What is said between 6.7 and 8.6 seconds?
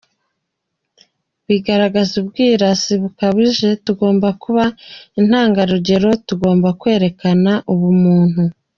kwerekana ubumuntu.